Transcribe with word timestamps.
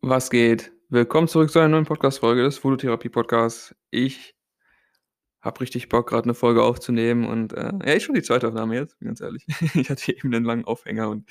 Was 0.00 0.30
geht? 0.30 0.70
Willkommen 0.90 1.26
zurück 1.26 1.50
zu 1.50 1.58
einer 1.58 1.68
neuen 1.68 1.84
Podcast-Folge 1.84 2.44
des 2.44 2.58
Phototherapie-Podcasts. 2.58 3.74
Ich 3.90 4.36
habe 5.40 5.60
richtig 5.60 5.88
Bock, 5.88 6.08
gerade 6.08 6.24
eine 6.24 6.34
Folge 6.34 6.62
aufzunehmen 6.62 7.26
und 7.26 7.52
äh, 7.52 7.72
ja, 7.84 7.92
ist 7.94 8.04
schon 8.04 8.14
die 8.14 8.22
zweite 8.22 8.46
Aufnahme 8.46 8.76
jetzt, 8.76 8.98
ganz 9.00 9.20
ehrlich. 9.20 9.44
Ich 9.74 9.90
hatte 9.90 10.12
eben 10.12 10.32
einen 10.32 10.44
langen 10.44 10.64
Aufhänger 10.64 11.08
und 11.10 11.28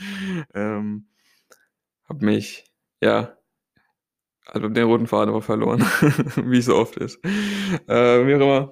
ähm, 0.53 1.07
habe 2.09 2.25
mich, 2.25 2.65
ja, 3.01 3.37
also 4.45 4.67
den 4.67 4.85
roten 4.85 5.07
Faden 5.07 5.29
aber 5.29 5.41
verloren, 5.41 5.79
wie 6.35 6.57
es 6.57 6.65
so 6.65 6.75
oft 6.75 6.97
ist. 6.97 7.23
Äh, 7.23 8.27
wie 8.27 8.35
auch 8.35 8.41
immer, 8.41 8.69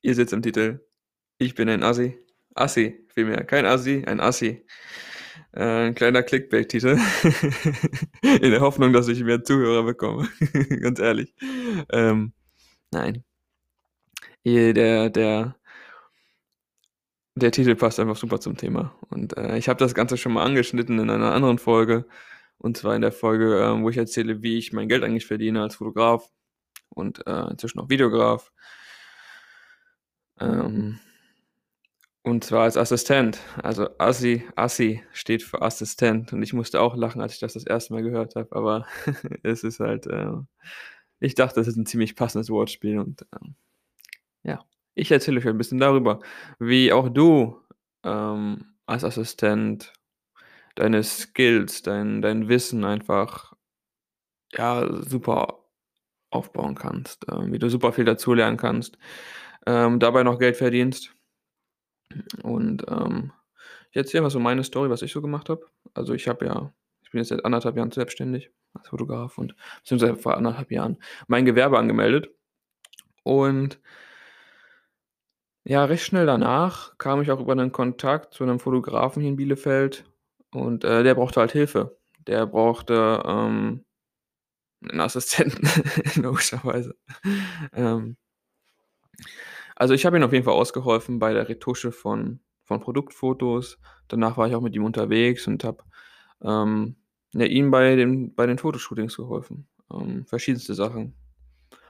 ihr 0.00 0.14
sitzt 0.14 0.32
im 0.32 0.42
Titel. 0.42 0.80
Ich 1.36 1.54
bin 1.54 1.68
ein 1.68 1.82
Assi. 1.82 2.18
Assi, 2.54 3.06
vielmehr. 3.08 3.44
Kein 3.44 3.66
Assi, 3.66 4.04
ein 4.06 4.20
Assi. 4.20 4.64
Äh, 5.52 5.86
ein 5.88 5.94
kleiner 5.94 6.22
Clickbait-Titel. 6.22 6.98
In 8.22 8.50
der 8.50 8.60
Hoffnung, 8.60 8.92
dass 8.92 9.08
ich 9.08 9.22
mehr 9.22 9.44
Zuhörer 9.44 9.82
bekomme. 9.84 10.28
Ganz 10.80 10.98
ehrlich. 10.98 11.34
Ähm, 11.90 12.32
nein. 12.90 13.24
Hier, 14.44 14.74
der, 14.74 15.10
der, 15.10 15.56
der 17.34 17.52
Titel 17.52 17.74
passt 17.76 18.00
einfach 18.00 18.16
super 18.16 18.40
zum 18.40 18.56
Thema. 18.56 18.94
Und 19.08 19.36
äh, 19.36 19.56
ich 19.56 19.68
habe 19.68 19.78
das 19.78 19.94
Ganze 19.94 20.16
schon 20.16 20.32
mal 20.32 20.44
angeschnitten 20.44 20.98
in 20.98 21.10
einer 21.10 21.32
anderen 21.32 21.58
Folge. 21.58 22.06
Und 22.58 22.76
zwar 22.76 22.94
in 22.94 23.02
der 23.02 23.12
Folge, 23.12 23.60
äh, 23.60 23.80
wo 23.80 23.88
ich 23.90 23.96
erzähle, 23.96 24.42
wie 24.42 24.58
ich 24.58 24.72
mein 24.72 24.88
Geld 24.88 25.04
eigentlich 25.04 25.26
verdiene 25.26 25.62
als 25.62 25.76
Fotograf 25.76 26.30
und 26.88 27.26
äh, 27.26 27.50
inzwischen 27.50 27.80
auch 27.80 27.88
Videograf. 27.88 28.52
Ähm, 30.40 30.98
und 32.24 32.44
zwar 32.44 32.62
als 32.62 32.76
Assistent. 32.76 33.40
Also 33.62 33.88
Assi, 33.98 34.44
Assi 34.54 35.02
steht 35.12 35.42
für 35.42 35.60
Assistent. 35.62 36.32
Und 36.32 36.42
ich 36.42 36.52
musste 36.52 36.80
auch 36.80 36.96
lachen, 36.96 37.20
als 37.20 37.34
ich 37.34 37.40
das 37.40 37.54
das 37.54 37.66
erste 37.66 37.92
Mal 37.92 38.02
gehört 38.02 38.36
habe. 38.36 38.54
Aber 38.54 38.86
es 39.42 39.64
ist 39.64 39.80
halt, 39.80 40.06
äh, 40.06 40.32
ich 41.20 41.34
dachte, 41.34 41.56
das 41.56 41.66
ist 41.66 41.76
ein 41.76 41.86
ziemlich 41.86 42.14
passendes 42.14 42.48
Wortspiel. 42.50 42.98
Und 43.00 43.26
ähm, 43.34 43.56
ja, 44.44 44.64
ich 44.94 45.10
erzähle 45.10 45.40
euch 45.40 45.48
ein 45.48 45.58
bisschen 45.58 45.78
darüber, 45.80 46.20
wie 46.60 46.92
auch 46.92 47.08
du 47.08 47.60
ähm, 48.04 48.66
als 48.86 49.04
Assistent 49.04 49.92
deine 50.76 51.02
Skills, 51.02 51.82
dein, 51.82 52.22
dein 52.22 52.48
Wissen 52.48 52.84
einfach 52.84 53.52
ja, 54.52 54.88
super 55.02 55.64
aufbauen 56.30 56.76
kannst. 56.76 57.28
Äh, 57.28 57.52
wie 57.52 57.58
du 57.58 57.68
super 57.68 57.92
viel 57.92 58.04
dazulernen 58.04 58.58
kannst. 58.58 58.96
Ähm, 59.66 59.98
dabei 59.98 60.22
noch 60.22 60.38
Geld 60.38 60.56
verdienst 60.56 61.16
und 62.42 62.84
ähm, 62.88 63.32
ich 63.90 63.96
erzähle 63.96 64.22
mal 64.22 64.30
so 64.30 64.40
meine 64.40 64.64
Story, 64.64 64.90
was 64.90 65.02
ich 65.02 65.12
so 65.12 65.20
gemacht 65.20 65.48
habe. 65.48 65.66
Also 65.94 66.14
ich 66.14 66.28
habe 66.28 66.46
ja, 66.46 66.72
ich 67.02 67.10
bin 67.10 67.18
jetzt 67.18 67.28
seit 67.28 67.44
anderthalb 67.44 67.76
Jahren 67.76 67.90
selbstständig 67.90 68.50
als 68.74 68.88
Fotograf 68.88 69.38
und 69.38 69.54
beziehungsweise 69.78 70.16
vor 70.16 70.36
anderthalb 70.36 70.70
Jahren 70.70 70.98
mein 71.26 71.44
Gewerbe 71.44 71.78
angemeldet. 71.78 72.30
Und 73.22 73.80
ja, 75.64 75.84
recht 75.84 76.04
schnell 76.04 76.26
danach 76.26 76.98
kam 76.98 77.22
ich 77.22 77.30
auch 77.30 77.40
über 77.40 77.52
einen 77.52 77.70
Kontakt 77.70 78.34
zu 78.34 78.42
einem 78.44 78.58
Fotografen 78.58 79.20
hier 79.20 79.30
in 79.30 79.36
Bielefeld 79.36 80.04
und 80.50 80.84
äh, 80.84 81.02
der 81.02 81.14
brauchte 81.14 81.40
halt 81.40 81.52
Hilfe. 81.52 81.98
Der 82.26 82.46
brauchte 82.46 83.22
ähm, 83.24 83.84
einen 84.82 85.00
Assistenten, 85.00 85.68
logischerweise. 86.22 86.96
Ähm, 87.72 88.16
also 89.82 89.94
ich 89.94 90.06
habe 90.06 90.16
ihm 90.16 90.22
auf 90.22 90.32
jeden 90.32 90.44
Fall 90.44 90.54
ausgeholfen 90.54 91.18
bei 91.18 91.32
der 91.32 91.48
Retusche 91.48 91.90
von, 91.90 92.38
von 92.62 92.78
Produktfotos. 92.78 93.80
Danach 94.06 94.36
war 94.36 94.46
ich 94.46 94.54
auch 94.54 94.60
mit 94.60 94.76
ihm 94.76 94.84
unterwegs 94.84 95.48
und 95.48 95.64
habe 95.64 95.82
ähm, 96.40 96.94
ja, 97.34 97.46
ihm 97.46 97.72
bei 97.72 97.96
den, 97.96 98.32
bei 98.32 98.46
den 98.46 98.58
Fotoshootings 98.58 99.16
geholfen. 99.16 99.66
Ähm, 99.92 100.24
verschiedenste 100.24 100.74
Sachen. 100.74 101.16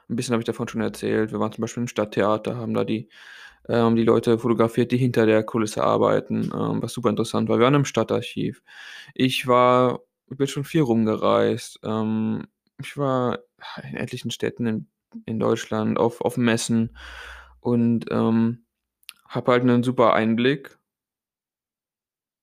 Ein 0.09 0.17
bisschen 0.17 0.33
habe 0.33 0.41
ich 0.41 0.47
davon 0.47 0.69
schon 0.69 0.81
erzählt. 0.81 1.33
Wir 1.33 1.39
waren 1.39 1.53
zum 1.53 1.61
Beispiel 1.61 1.83
im 1.83 1.87
Stadttheater, 1.87 2.57
haben 2.57 2.73
da 2.73 2.85
die, 2.85 3.11
ähm, 3.69 3.95
die 3.95 4.05
Leute 4.05 4.39
fotografiert, 4.39 4.91
die 4.91 4.97
hinter 4.97 5.27
der 5.27 5.43
Kulisse 5.43 5.85
arbeiten, 5.85 6.45
ähm, 6.45 6.81
was 6.81 6.95
super 6.95 7.11
interessant 7.11 7.51
war. 7.51 7.59
Wir 7.59 7.67
waren 7.67 7.75
im 7.75 7.85
Stadtarchiv. 7.85 8.63
Ich 9.13 9.47
war, 9.47 10.01
ich 10.31 10.39
bin 10.39 10.47
schon 10.47 10.65
viel 10.65 10.81
rumgereist. 10.81 11.81
Ähm, 11.85 12.47
ich 12.81 12.97
war 12.97 13.41
in 13.83 13.99
etlichen 13.99 14.31
Städten 14.31 14.65
in, 14.65 14.87
in 15.27 15.39
Deutschland, 15.39 15.99
auf, 15.99 16.23
auf 16.23 16.39
Messen 16.39 16.97
und 17.63 18.07
ähm, 18.11 18.67
habe 19.29 19.53
halt 19.53 19.63
einen 19.63 19.83
super 19.83 20.13
Einblick 20.15 20.79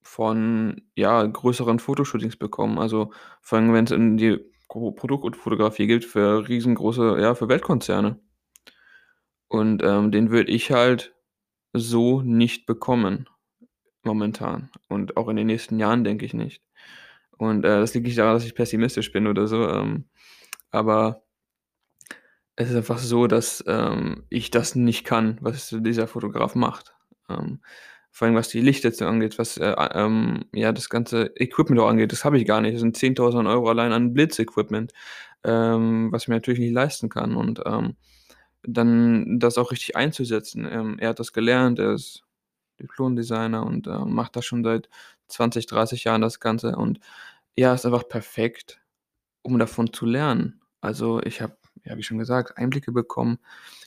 von, 0.02 0.82
ja, 0.96 1.24
größeren 1.26 1.80
Fotoshootings 1.80 2.38
bekommen. 2.38 2.80
Also, 2.80 3.12
vor 3.42 3.60
allem, 3.60 3.74
wenn 3.74 3.86
es 3.86 3.92
in 3.92 4.18
die 4.18 4.40
Pro 4.70 4.92
Produktfotografie 4.92 5.88
geht 5.88 6.06
für 6.06 6.48
riesengroße 6.48 7.20
ja, 7.20 7.36
für 7.36 7.50
Weltkonzerne. 7.50 8.20
Und, 9.48 9.84
ähm, 9.84 10.12
den 10.12 10.30
würde 10.32 10.52
ich 10.52 10.72
halt 10.72 11.16
so 11.74 12.22
nicht 12.22 12.66
bekommen 12.66 13.28
momentan 14.04 14.70
und 14.90 15.18
auch 15.18 15.28
in 15.30 15.36
den 15.38 15.48
nächsten 15.48 15.80
Jahren 15.80 16.04
denke 16.04 16.26
ich 16.26 16.34
nicht. 16.34 16.64
Und, 17.38 17.66
äh, 17.66 17.80
das 17.80 17.94
liegt 17.94 18.08
nicht 18.08 18.18
daran, 18.20 18.36
dass 18.36 18.46
ich 18.46 18.56
pessimistisch 18.56 19.12
bin 19.12 19.28
oder 19.28 19.48
so, 19.48 19.68
ähm, 19.70 20.06
aber 20.72 21.24
es 22.60 22.70
ist 22.72 22.76
einfach 22.76 22.98
so, 23.00 23.28
dass, 23.28 23.64
ähm, 23.68 24.26
ich 24.30 24.52
das 24.52 24.76
nicht 24.76 25.06
kann, 25.06 25.38
was 25.42 25.70
dieser 25.80 26.08
Fotograf 26.08 26.56
macht. 26.56 26.94
Ähm, 27.30 27.62
vor 28.12 28.28
allem 28.28 28.36
was 28.36 28.50
die 28.50 28.60
Lichtsätze 28.60 29.08
angeht, 29.08 29.40
was, 29.40 29.58
äh, 29.58 29.74
ähm, 29.94 30.44
ja, 30.54 30.74
das 30.74 30.90
ganze 30.90 31.32
Equipment 31.38 31.80
auch 31.80 31.88
angeht, 31.88 32.12
das 32.12 32.26
habe 32.26 32.38
ich 32.38 32.46
gar 32.46 32.60
nicht. 32.62 32.74
Das 32.74 32.82
sind 32.82 32.98
10.000 32.98 33.48
Euro 33.50 33.70
allein 33.70 33.94
an 33.94 34.14
Blitzequipment, 34.14 34.92
ähm, 35.46 36.12
was 36.12 36.24
ich 36.24 36.28
mir 36.28 36.36
natürlich 36.36 36.60
nicht 36.60 36.74
leisten 36.74 37.08
kann. 37.10 37.36
Und 37.38 37.62
ähm, 37.66 37.96
dann 38.64 39.40
das 39.40 39.58
auch 39.58 39.72
richtig 39.72 39.96
einzusetzen. 39.96 40.68
Ähm, 40.70 40.98
er 41.00 41.10
hat 41.10 41.20
das 41.20 41.32
gelernt, 41.34 41.80
er 41.80 41.94
ist 41.94 42.24
Diplom-Designer 42.82 43.66
und 43.66 43.88
äh, 43.88 44.00
macht 44.06 44.36
das 44.36 44.46
schon 44.46 44.66
seit 44.66 44.90
20, 45.30 45.66
30 45.68 46.04
Jahren 46.04 46.22
das 46.22 46.42
Ganze. 46.42 46.76
Und 46.76 47.00
ja, 47.58 47.74
ist 47.74 47.86
einfach 47.86 48.08
perfekt, 48.10 48.82
um 49.44 49.60
davon 49.60 49.94
zu 49.94 50.06
lernen. 50.06 50.62
Also 50.82 51.22
ich 51.24 51.42
habe 51.42 51.58
ja, 51.84 51.98
wie 51.98 52.04
schon 52.04 52.18
gesagt, 52.18 52.58
Einblicke 52.58 52.92
bekommen 52.92 53.40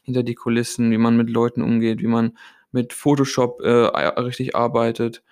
hinter 0.02 0.22
die 0.22 0.34
Kulissen, 0.34 0.90
wie 0.90 0.98
man 0.98 1.16
mit 1.16 1.30
Leuten 1.30 1.62
umgeht, 1.62 2.00
wie 2.00 2.06
man 2.06 2.36
mit 2.72 2.92
Photoshop 2.92 3.60
äh, 3.62 3.68
richtig 3.68 4.56
arbeitet, 4.56 5.22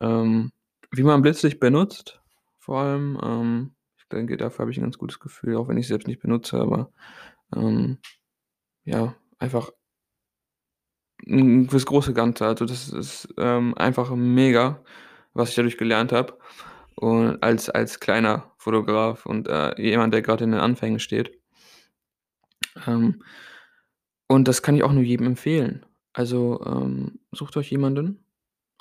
ähm, 0.00 0.52
wie 0.90 1.02
man 1.02 1.22
Blitzlicht 1.22 1.60
benutzt, 1.60 2.20
vor 2.58 2.80
allem. 2.80 3.18
Ähm, 3.22 3.74
ich 3.98 4.08
denke, 4.08 4.36
dafür 4.36 4.60
habe 4.60 4.70
ich 4.70 4.78
ein 4.78 4.82
ganz 4.82 4.98
gutes 4.98 5.20
Gefühl, 5.20 5.56
auch 5.56 5.68
wenn 5.68 5.76
ich 5.76 5.84
es 5.84 5.88
selbst 5.88 6.08
nicht 6.08 6.20
benutze, 6.20 6.58
aber 6.60 6.90
ähm, 7.54 7.98
ja, 8.84 9.14
einfach 9.38 9.70
fürs 11.26 11.86
große 11.86 12.14
Ganze. 12.14 12.46
Also 12.46 12.64
das 12.64 12.88
ist 12.88 13.28
ähm, 13.38 13.74
einfach 13.76 14.14
mega, 14.14 14.82
was 15.34 15.50
ich 15.50 15.54
dadurch 15.54 15.78
gelernt 15.78 16.12
habe. 16.12 16.38
Und 16.96 17.42
als, 17.42 17.70
als 17.70 18.00
kleiner 18.00 18.52
Fotograf 18.58 19.26
und 19.26 19.48
äh, 19.48 19.80
jemand, 19.80 20.14
der 20.14 20.22
gerade 20.22 20.44
in 20.44 20.52
den 20.52 20.60
Anfängen 20.60 21.00
steht. 21.00 21.41
Ähm, 22.86 23.22
und 24.28 24.48
das 24.48 24.62
kann 24.62 24.76
ich 24.76 24.82
auch 24.82 24.92
nur 24.92 25.02
jedem 25.02 25.26
empfehlen. 25.26 25.84
Also, 26.12 26.62
ähm, 26.66 27.20
sucht 27.32 27.56
euch 27.56 27.70
jemanden 27.70 28.24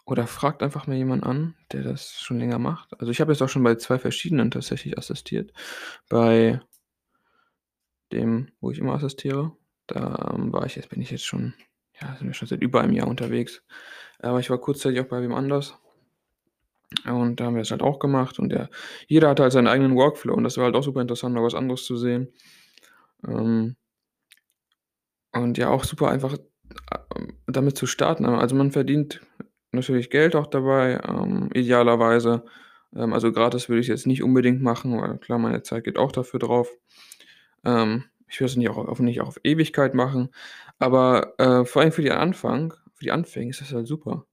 oder 0.05 0.27
fragt 0.27 0.63
einfach 0.63 0.87
mal 0.87 0.97
jemanden 0.97 1.25
an, 1.25 1.55
der 1.71 1.83
das 1.83 2.13
schon 2.13 2.39
länger 2.39 2.59
macht. 2.59 2.99
Also, 2.99 3.11
ich 3.11 3.21
habe 3.21 3.31
jetzt 3.31 3.41
auch 3.41 3.49
schon 3.49 3.63
bei 3.63 3.75
zwei 3.75 3.99
verschiedenen 3.99 4.51
tatsächlich 4.51 4.97
assistiert. 4.97 5.53
Bei 6.09 6.61
dem, 8.11 8.49
wo 8.59 8.71
ich 8.71 8.79
immer 8.79 8.93
assistiere, 8.93 9.55
da, 9.87 10.33
ähm, 10.35 10.53
war 10.53 10.65
ich 10.65 10.75
jetzt 10.75 10.89
bin 10.89 11.01
ich 11.01 11.11
jetzt 11.11 11.25
schon 11.25 11.53
ja, 12.01 12.15
sind 12.15 12.27
wir 12.27 12.33
schon 12.33 12.47
seit 12.47 12.61
über 12.61 12.81
einem 12.81 12.93
Jahr 12.93 13.07
unterwegs. 13.07 13.63
Aber 14.19 14.39
ich 14.39 14.49
war 14.49 14.57
kurzzeitig 14.59 14.99
auch 15.01 15.05
bei 15.07 15.21
wem 15.21 15.33
anders. 15.33 15.77
Und 17.05 17.39
da 17.39 17.45
haben 17.45 17.55
wir 17.55 17.61
es 17.61 17.71
halt 17.71 17.81
auch 17.81 17.99
gemacht 17.99 18.37
und 18.37 18.49
der 18.49 18.69
jeder 19.07 19.29
hatte 19.29 19.43
halt 19.43 19.53
seinen 19.53 19.67
eigenen 19.67 19.95
Workflow 19.95 20.33
und 20.33 20.43
das 20.43 20.57
war 20.57 20.65
halt 20.65 20.75
auch 20.75 20.83
super 20.83 20.99
interessant, 20.99 21.33
mal 21.33 21.43
was 21.43 21.55
anderes 21.55 21.85
zu 21.85 21.95
sehen. 21.95 22.33
Ähm 23.25 23.77
und 25.33 25.57
ja, 25.57 25.69
auch 25.69 25.83
super 25.83 26.09
einfach, 26.09 26.37
ähm, 27.17 27.33
damit 27.47 27.77
zu 27.77 27.85
starten. 27.87 28.25
Also, 28.25 28.55
man 28.55 28.71
verdient 28.71 29.21
natürlich 29.71 30.09
Geld 30.09 30.35
auch 30.35 30.47
dabei, 30.47 30.99
ähm, 31.07 31.49
idealerweise. 31.53 32.45
Ähm, 32.95 33.13
also, 33.13 33.31
gratis 33.31 33.69
würde 33.69 33.79
ich's 33.81 33.89
jetzt 33.89 34.07
nicht 34.07 34.23
unbedingt 34.23 34.61
machen, 34.61 34.99
weil 35.01 35.17
klar, 35.19 35.39
meine 35.39 35.63
Zeit 35.63 35.83
geht 35.85 35.97
auch 35.97 36.11
dafür 36.11 36.39
drauf. 36.39 36.69
Ähm, 37.65 38.05
ich 38.27 38.39
würde 38.39 38.51
es 38.51 38.57
nicht 38.57 38.69
auch 38.69 38.99
nicht 38.99 39.21
auch 39.21 39.27
auf 39.27 39.39
Ewigkeit 39.43 39.93
machen, 39.93 40.29
aber, 40.79 41.33
äh, 41.39 41.65
vor 41.65 41.81
allem 41.81 41.91
für 41.91 42.01
den 42.03 42.13
Anfang 42.13 42.73
für 42.93 43.03
die 43.05 43.11
Anfänge 43.11 43.49
ist 43.51 43.61
das 43.61 43.73
halt 43.73 43.87
super, 43.87 44.25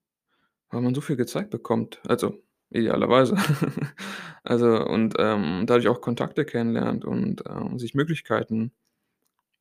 weil 0.71 0.83
man 0.83 0.95
so 0.95 1.00
viel 1.03 1.17
gezeigt 1.17 1.50
bekommt, 1.50 2.00
also 2.09 2.43
idealerweise. 2.71 3.37
Also, 4.45 4.69
und, 4.87 5.15
ähm, 5.19 5.65
dadurch 5.67 5.89
auch 5.89 6.00
Kontakte 6.00 6.45
kennenlernt 6.47 7.05
und, 7.05 7.45
ähm, 7.49 7.79
sich 7.79 7.95
Möglichkeiten 7.95 8.73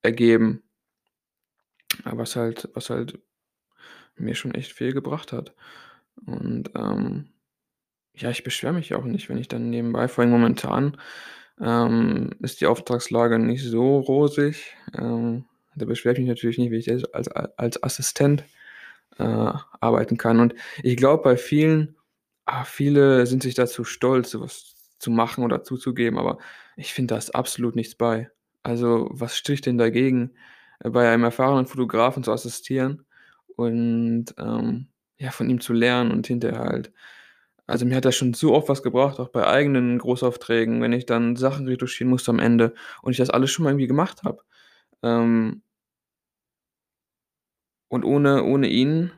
ergeben. 0.04 0.64
Was 2.18 2.36
halt 2.36 2.70
was 2.74 2.90
halt 2.90 3.20
mir 4.18 4.36
schon 4.36 4.54
echt 4.54 4.74
viel 4.74 4.94
gebracht 4.94 5.32
hat. 5.34 5.54
Und, 6.26 6.72
ähm, 6.76 7.30
ja, 8.16 8.32
ich 8.32 8.44
beschwere 8.44 8.74
mich 8.74 8.96
auch 8.96 9.06
nicht, 9.06 9.30
wenn 9.30 9.38
ich 9.38 9.48
dann 9.48 9.70
nebenbei 9.70 10.08
vor 10.08 10.24
allem 10.24 10.32
momentan, 10.32 10.98
ähm, 11.62 12.32
ist 12.42 12.62
die 12.62 12.68
Auftragslage 12.68 13.40
nicht 13.40 13.64
so 13.64 14.00
rosig. 14.00 14.76
Ähm, 14.98 15.46
da 15.76 15.86
beschwere 15.86 16.14
ich 16.16 16.20
mich 16.22 16.30
natürlich 16.30 16.58
nicht, 16.58 16.72
wenn 16.72 16.80
ich 16.80 17.16
als 17.16 17.30
als 17.30 17.84
Assistent, 17.84 18.46
äh, 19.20 19.24
arbeiten 19.24 20.18
kann. 20.18 20.40
Und 20.40 20.56
ich 20.84 20.98
glaube 20.98 21.24
bei 21.24 21.38
vielen 21.38 21.98
ah, 22.48 22.64
viele 22.66 23.28
sind 23.28 23.44
sich 23.44 23.56
da 23.56 23.68
zu 23.68 23.84
stolz, 23.84 24.32
so 24.32 24.42
was 24.42 24.76
zu 25.00 25.12
machen 25.12 25.44
oder 25.44 25.64
zuzugeben, 25.64 26.18
aber 26.20 26.40
ich 26.78 26.94
finde 26.94 27.14
da 27.14 27.18
ist 27.20 27.36
absolut 27.36 27.76
nichts 27.76 27.96
bei. 27.96 28.32
Also, 28.64 29.10
was 29.12 29.38
spricht 29.38 29.66
denn 29.68 29.78
dagegen, 29.78 30.34
bei 30.80 31.10
einem 31.12 31.24
erfahrenen 31.26 31.66
Fotografen 31.68 32.24
zu 32.24 32.32
assistieren 32.32 33.06
und, 33.56 34.28
ähm, 34.38 34.88
ja, 35.20 35.32
von 35.32 35.50
ihm 35.50 35.62
zu 35.62 35.74
lernen 35.74 36.12
und 36.12 36.28
hinterher 36.28 36.60
halt 36.62 36.94
also, 37.68 37.86
mir 37.86 37.96
hat 37.98 38.06
das 38.06 38.16
schon 38.16 38.34
so 38.34 38.54
oft 38.56 38.70
was 38.70 38.84
gebracht, 38.84 39.20
auch 39.20 39.30
bei 39.30 39.46
eigenen 39.48 39.98
Großaufträgen, 40.00 40.82
wenn 40.82 40.94
ich 40.94 41.06
dann 41.06 41.36
Sachen 41.38 41.68
retuschieren 41.68 42.10
musste 42.12 42.32
am 42.32 42.40
Ende 42.40 42.74
und 43.04 43.12
ich 43.12 43.18
das 43.20 43.30
alles 43.32 43.52
schon 43.52 43.64
mal 43.66 43.72
irgendwie 43.72 43.88
gemacht 43.88 44.24
habe. 44.24 44.42
Ähm 45.04 45.62
und 47.92 48.04
ohne 48.06 48.44
ohne 48.44 48.68
ihn 48.68 49.12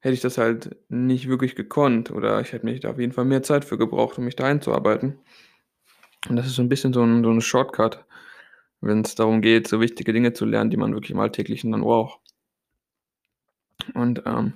hätte 0.00 0.14
ich 0.14 0.20
das 0.20 0.38
halt 0.38 0.76
nicht 0.88 1.28
wirklich 1.28 1.54
gekonnt 1.56 2.10
oder 2.10 2.40
ich 2.40 2.52
hätte 2.52 2.64
mich 2.66 2.80
da 2.80 2.90
auf 2.90 2.98
jeden 2.98 3.12
Fall 3.12 3.24
mehr 3.24 3.42
Zeit 3.42 3.64
für 3.64 3.78
gebraucht, 3.78 4.18
um 4.18 4.24
mich 4.24 4.36
da 4.36 4.44
einzuarbeiten. 4.44 5.18
Und 6.28 6.36
das 6.36 6.46
ist 6.46 6.54
so 6.54 6.62
'n 6.62 6.68
bisschen 6.68 6.92
so 6.92 7.02
'n 7.02 7.24
so 7.24 7.30
'n 7.30 7.40
Shortcut, 7.40 8.04
wenn's 8.82 9.14
darum 9.16 9.42
geht, 9.42 9.68
so 9.68 9.80
wichtige 9.80 10.12
Dinge 10.12 10.32
zu 10.34 10.44
lernen, 10.46 10.70
die 10.70 10.76
man 10.78 10.94
wirklich 10.94 11.12
im 11.12 11.20
Alltäglichen 11.20 11.72
dann 11.72 11.82
braucht. 11.82 12.20
Und, 13.94 14.22
ähm, 14.26 14.54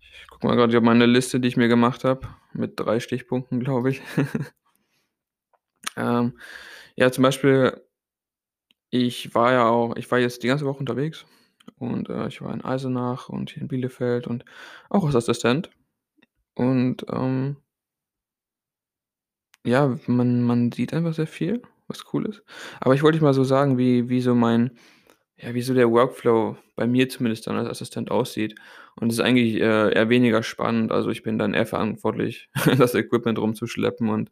ich 0.00 0.28
gucke 0.28 0.46
mal 0.46 0.56
grad 0.56 0.70
hier 0.70 0.78
auf 0.80 0.84
meine 0.84 1.06
Liste, 1.06 1.40
die 1.40 1.48
ich 1.48 1.56
mir 1.56 1.68
gemacht 1.68 2.04
habe, 2.04 2.28
mit 2.52 2.74
3 2.80 3.00
Stichpunkten, 3.00 3.60
glaube 3.60 3.90
ich. 3.90 4.02
Ähm, 5.96 6.38
ja, 6.96 7.10
zum 7.12 7.22
Beispiel 7.22 7.82
ich 8.92 9.34
war 9.34 9.52
ja 9.52 9.68
auch 9.68 9.96
ich 9.96 10.10
war 10.10 10.18
jetzt 10.18 10.42
die 10.42 10.46
ganze 10.48 10.64
Woche 10.64 10.78
unterwegs 10.78 11.26
und, 11.78 12.08
äh, 12.08 12.28
ich 12.28 12.40
war 12.40 12.52
in 12.54 12.64
Eisenach 12.64 13.28
und 13.28 13.50
hier 13.50 13.62
in 13.62 13.68
Bielefeld 13.68 14.26
und 14.26 14.44
auch 14.88 15.04
als 15.04 15.16
Assistent. 15.16 15.70
Und, 16.54 17.06
ähm 17.10 17.58
ja, 19.64 19.98
man 20.06 20.42
man 20.42 20.72
sieht 20.72 20.92
einfach 20.94 21.14
sehr 21.14 21.26
viel, 21.26 21.62
was 21.88 22.04
cool 22.12 22.26
ist. 22.26 22.42
Aber 22.80 22.94
ich 22.94 23.02
wollte 23.02 23.16
dich 23.18 23.22
mal 23.22 23.34
so 23.34 23.44
sagen, 23.44 23.78
wie 23.78 24.08
wie 24.08 24.20
so 24.20 24.34
mein 24.34 24.72
ja, 25.40 25.54
wie 25.54 25.62
so 25.62 25.74
der 25.74 25.90
Workflow 25.90 26.56
bei 26.76 26.86
mir 26.86 27.08
zumindest 27.08 27.46
dann 27.46 27.56
als 27.56 27.68
Assistent 27.68 28.10
aussieht. 28.10 28.56
Und 28.96 29.08
das 29.08 29.18
ist 29.18 29.24
eigentlich, 29.24 29.54
äh, 29.56 29.92
eher 29.94 30.08
weniger 30.08 30.42
spannend. 30.42 30.90
Also, 30.92 31.10
ich 31.10 31.22
bin 31.22 31.38
dann 31.38 31.54
eher 31.54 31.66
verantwortlich, 31.66 32.50
das 32.78 32.94
Equipment 32.94 33.38
rumzuschleppen 33.38 34.08
und, 34.10 34.30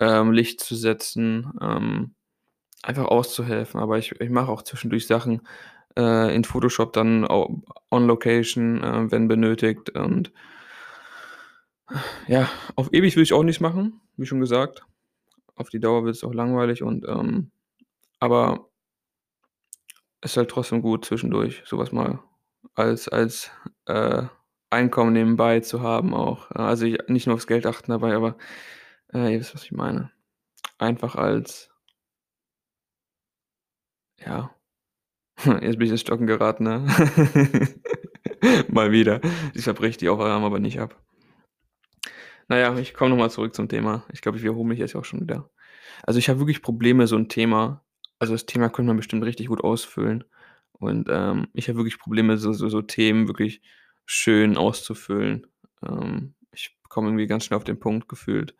ähm, 0.00 0.32
Licht 0.32 0.60
zu 0.60 0.76
setzen, 0.76 1.52
ähm, 1.60 2.14
einfach 2.82 3.06
auszuhelfen. 3.06 3.80
Aber 3.80 3.98
ich 3.98 4.20
ich 4.20 4.30
mache 4.30 4.50
auch 4.50 4.62
zwischendurch 4.62 5.06
Sachen, 5.06 5.42
äh, 5.98 6.34
in 6.34 6.44
Photoshop 6.44 6.92
dann 6.92 7.26
on 7.26 8.06
Location, 8.06 8.82
äh, 8.84 9.10
wenn 9.10 9.28
benötigt 9.28 9.90
und 9.90 10.32
ja, 12.28 12.48
auf 12.76 12.92
ewig 12.92 13.16
will 13.16 13.22
ich 13.22 13.32
auch 13.32 13.42
nicht 13.42 13.60
machen, 13.60 14.00
wie 14.16 14.26
schon 14.26 14.40
gesagt. 14.40 14.84
Auf 15.56 15.68
die 15.70 15.80
Dauer 15.80 16.04
wird's 16.04 16.24
auch 16.24 16.34
langweilig 16.34 16.82
und, 16.82 17.06
ähm 17.08 17.50
aber 18.20 18.70
ist 20.22 20.36
halt 20.36 20.50
trotzdem 20.50 20.82
gut, 20.82 21.04
zwischendurch 21.04 21.62
so 21.66 21.78
was 21.78 21.92
mal 21.92 22.20
als 22.74 23.08
als, 23.08 23.50
äh, 23.86 24.24
Einkommen 24.70 25.12
nebenbei 25.12 25.60
zu 25.60 25.82
haben 25.82 26.14
auch. 26.14 26.50
Also, 26.50 26.86
ich 26.86 26.98
nicht 27.08 27.26
nur 27.28 27.36
aufs 27.36 27.46
Geld 27.46 27.64
achten 27.66 27.92
dabei, 27.92 28.14
aber, 28.16 28.36
äh, 29.14 29.32
ihr 29.32 29.40
wisst, 29.40 29.54
was 29.54 29.64
ich 29.64 29.72
meine. 29.72 30.10
Einfach 30.78 31.16
als 31.16 31.70
ja, 34.18 34.50
jetzt 35.62 35.78
bin 35.78 35.82
ich 35.82 35.90
ins 35.92 36.00
Stocken 36.02 36.26
geraten, 36.26 36.64
ne? 36.64 36.86
Mal 38.68 38.92
wieder. 38.92 39.20
Ich 39.54 39.64
zerbreche 39.64 39.98
die 39.98 40.08
Aufnahme 40.08 40.46
aber 40.46 40.60
nicht 40.60 40.80
ab. 40.80 41.00
Na 42.50 42.58
ja, 42.58 42.76
ich 42.78 42.92
komme 42.94 43.10
noch 43.10 43.16
mal 43.16 43.30
zurück 43.30 43.54
zum 43.54 43.68
Thema. 43.68 44.04
Ich 44.12 44.20
glaube, 44.20 44.36
ich 44.38 44.44
wiederhole 44.44 44.68
mich 44.68 44.78
jetzt 44.78 44.94
auch 44.96 45.04
schon 45.04 45.20
wieder. 45.20 45.50
Also, 46.04 46.18
ich 46.18 46.28
habe 46.28 46.40
wirklich 46.40 46.62
Probleme, 46.62 47.06
so 47.06 47.16
'n 47.16 47.28
Thema 47.28 47.82
also, 48.20 48.32
das 48.34 48.46
Thema 48.46 48.70
könnte 48.70 48.88
man 48.88 48.96
bestimmt 48.96 49.24
richtig 49.24 49.48
gut 49.48 49.62
ausfüllen. 49.64 50.24
Und, 50.72 51.08
ähm, 51.10 51.48
ich 51.54 51.68
habe 51.68 51.78
wirklich 51.78 51.98
Probleme, 51.98 52.38
so 52.38 52.52
so 52.54 52.68
so 52.68 52.82
Themen 52.82 53.28
wirklich 53.28 53.62
schön 54.06 54.56
auszufüllen. 54.56 55.46
Ähm, 55.86 56.34
ich 56.52 56.76
komme 56.88 57.08
irgendwie 57.08 57.26
ganz 57.26 57.44
schnell 57.44 57.58
auf 57.58 57.64
den 57.64 57.80
Punkt 57.80 58.08
gefühlt 58.08 58.56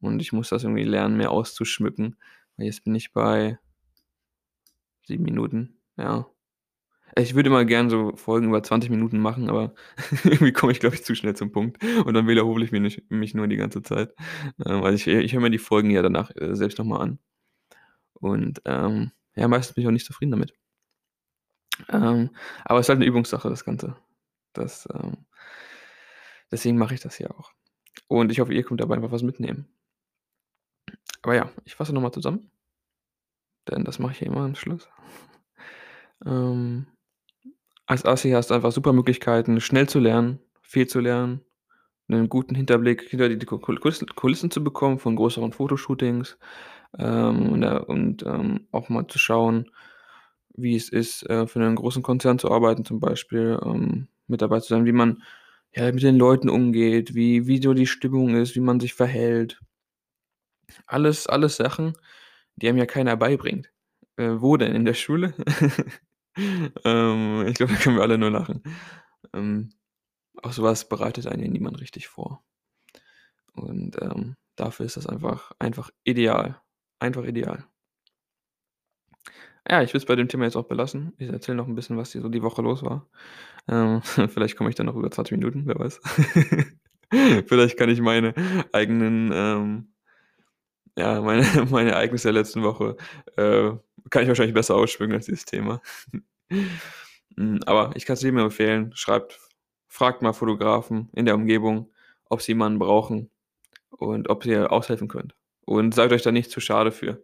und 0.00 0.20
ich 0.20 0.32
muss 0.32 0.50
das 0.50 0.64
irgendwie 0.64 0.84
lernen, 0.84 1.16
mehr 1.18 1.30
auszuschmücken. 1.32 2.16
Weil 2.56 2.66
jetzt 2.66 2.84
bin 2.84 2.94
ich 2.96 3.12
bei 3.12 3.58
7 5.06 5.24
Minuten, 5.24 5.78
ja. 5.96 6.26
Ich 7.14 7.34
würde 7.34 7.48
immer 7.48 7.64
gern 7.64 7.88
so 7.88 8.14
Folgen 8.16 8.48
über 8.48 8.62
20 8.62 8.90
Minuten 8.90 9.18
machen, 9.20 9.48
aber 9.48 9.74
irgendwie 10.24 10.52
komme 10.52 10.72
ich, 10.72 10.80
glaube 10.80 10.96
ich, 10.96 11.04
zu 11.04 11.14
schnell 11.14 11.34
zum 11.36 11.52
Punkt 11.52 11.82
und 12.04 12.12
dann 12.14 12.26
wiederhole 12.28 12.64
ich 12.64 12.72
mich 12.72 12.80
nicht 12.80 13.10
mich 13.10 13.34
nur 13.34 13.46
die 13.48 13.56
ganze 13.56 13.82
Zeit. 13.82 14.14
Ähm, 14.66 14.82
weil 14.82 14.94
ich 14.94 15.06
ich 15.06 15.32
höre 15.32 15.40
mir 15.40 15.50
die 15.50 15.58
Folgen 15.58 15.90
ja 15.90 16.02
danach, 16.02 16.30
äh, 16.36 16.54
selbst 16.56 16.78
noch 16.78 16.84
mal 16.84 17.00
an. 17.00 17.18
Und, 18.14 18.62
ähm, 18.66 19.12
ja, 19.36 19.48
meistens 19.48 19.74
bin 19.74 19.82
ich 19.82 19.88
auch 19.88 19.92
nicht 19.92 20.06
zufrieden 20.06 20.32
damit. 20.32 20.54
Ähm, 21.88 22.30
aber 22.64 22.80
ist 22.80 22.88
halt 22.88 22.98
'ne 23.00 23.04
Übungssache, 23.06 23.48
das 23.48 23.64
Ganze. 23.64 23.96
Das, 24.52 24.88
ähm 24.94 25.26
deswegen 26.50 26.76
mache 26.78 26.94
ich 26.94 27.00
das 27.00 27.18
ja 27.18 27.30
auch. 27.30 27.52
Und 28.08 28.32
ich 28.32 28.40
hoffe, 28.40 28.54
ihr 28.54 28.62
könnt 28.64 28.80
dabei 28.80 28.96
einfach 28.96 29.12
was 29.12 29.22
mitnehmen. 29.22 29.68
Aber 31.22 31.34
ja, 31.34 31.50
ich 31.64 31.74
fasse 31.74 31.92
noch 31.92 32.00
mal 32.00 32.12
zusammen. 32.12 32.50
Denn 33.68 33.84
das 33.84 33.98
mache 33.98 34.12
ich 34.12 34.20
ja 34.20 34.26
immer 34.28 34.42
am 34.44 34.54
Schluss. 34.54 34.88
Ähm, 36.24 36.75
als 37.86 38.04
Assi 38.04 38.30
hast 38.30 38.50
du 38.50 38.54
einfach 38.54 38.72
super 38.72 38.92
Möglichkeiten, 38.92 39.60
schnell 39.60 39.88
zu 39.88 39.98
lernen, 40.00 40.40
viel 40.62 40.86
zu 40.88 41.00
lernen, 41.00 41.40
'nen 42.08 42.28
guten 42.30 42.54
Hinterblick 42.56 43.02
hinter 43.02 43.28
die 43.30 43.46
Ku 43.46 43.58
Kulissen 43.60 44.50
zu 44.52 44.64
bekommen 44.64 44.98
von 45.00 45.16
größeren 45.16 45.52
Fotoshootings, 45.52 46.38
ähm, 46.98 47.52
und, 47.52 47.62
äh 47.64 47.78
und, 47.80 48.24
ähm, 48.26 48.68
auch 48.72 48.88
mal 48.90 49.06
zu 49.08 49.18
schauen, 49.20 49.70
wie 50.56 50.76
es 50.76 50.90
ist, 50.90 51.24
äh, 51.30 51.46
für 51.48 51.60
'nen 51.60 51.76
großen 51.76 52.02
Konzern 52.04 52.38
zu 52.40 52.50
arbeiten, 52.52 52.84
zum 52.86 53.00
Beispiel, 53.00 53.58
ähm, 53.64 54.08
mit 54.28 54.42
dabei 54.42 54.60
zu 54.60 54.68
sein, 54.70 54.86
wie 54.86 54.92
man, 54.92 55.22
ja, 55.76 55.92
mit 55.92 56.02
den 56.04 56.16
Leuten 56.18 56.50
umgeht, 56.50 57.14
wie 57.16 57.46
wie 57.48 57.62
so 57.62 57.74
die 57.74 57.86
Stimmung 57.88 58.36
ist, 58.36 58.56
wie 58.56 58.60
man 58.60 58.80
sich 58.80 58.94
verhält. 58.94 59.60
Alles 60.88 61.26
alles 61.26 61.56
Sachen, 61.56 61.94
die 62.56 62.68
einem 62.68 62.78
ja 62.78 62.86
keiner 62.86 63.16
beibringt. 63.16 63.70
Äh, 64.16 64.40
wo 64.40 64.56
denn? 64.56 64.74
In 64.74 64.84
der 64.84 64.94
Schule? 64.94 65.34
Ähm, 66.84 67.46
ich 67.48 67.54
glaube, 67.54 67.72
da 67.72 67.78
können 67.78 67.96
wir 67.96 68.02
alle 68.02 68.18
nur 68.18 68.30
lachen. 68.30 68.62
Ähm, 69.34 69.70
auf 70.42 70.54
so 70.54 70.62
was 70.64 70.88
bereitet 70.88 71.26
einen 71.28 71.42
ja 71.44 71.50
niemand 71.50 71.80
richtig 71.80 72.08
vor. 72.08 72.42
Und, 73.54 74.00
ähm, 74.02 74.36
dafür 74.56 74.86
ist 74.86 74.96
das 74.96 75.06
einfach 75.06 75.52
einfach 75.58 75.90
ideal. 76.04 76.60
Einfach 76.98 77.24
ideal. 77.24 77.66
Ja, 79.68 79.82
ich 79.82 79.90
würde 79.90 79.98
es 79.98 80.04
bei 80.06 80.14
dem 80.16 80.28
Thema 80.28 80.44
jetzt 80.44 80.56
auch 80.56 80.68
belassen. 80.68 81.12
Ich 81.18 81.28
erzähle 81.28 81.56
noch 81.56 81.66
'n 81.66 81.74
bisschen, 81.74 81.96
was 81.96 82.12
hier 82.12 82.20
so 82.22 82.28
die 82.28 82.42
Woche 82.42 82.62
los 82.62 82.82
war. 82.84 83.08
Ähm, 83.68 84.02
vielleicht 84.30 84.56
komme 84.56 84.70
ich 84.70 84.76
dann 84.76 84.86
noch 84.86 84.96
über 84.96 85.10
20 85.10 85.38
Minuten, 85.38 85.64
wer 85.66 85.78
weiß. 85.78 86.00
Vielleicht 87.46 87.78
kann 87.78 87.88
ich 87.90 88.00
meine 88.00 88.34
eigenen, 88.72 89.30
ähm 89.34 89.88
ja, 90.96 91.20
meine 91.20 91.42
meine 91.70 91.92
Ereignisse 91.92 92.28
der 92.28 92.34
letzten 92.42 92.62
Woche, 92.62 92.96
äh, 93.36 93.72
kann 94.10 94.22
ich 94.22 94.28
wahrscheinlich 94.28 94.54
besser 94.54 94.74
ausschmücken 94.76 95.14
als 95.14 95.26
dieses 95.26 95.44
Thema. 95.44 95.80
Hm, 97.36 97.60
aber 97.66 97.90
ich 97.96 98.06
kann's 98.06 98.22
jedem 98.22 98.36
nur 98.36 98.44
empfehlen, 98.46 98.92
schreibt 98.94 99.38
fragt 99.88 100.22
mal 100.22 100.32
Fotografen 100.32 101.10
in 101.14 101.26
der 101.26 101.34
Umgebung, 101.34 101.90
ob 102.30 102.42
sie 102.42 102.52
jemanden 102.52 102.78
brauchen 102.78 103.30
und 103.90 104.30
ob 104.30 104.46
ihr 104.46 104.72
aushelfen 104.72 105.08
könnt. 105.08 105.34
Und 105.66 105.94
seid 105.94 106.12
euch 106.12 106.22
da 106.22 106.32
nicht 106.32 106.50
zu 106.50 106.60
schade 106.60 106.92
für. 106.92 107.22